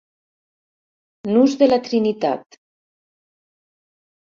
[1.35, 2.59] Nus de la Trinitat.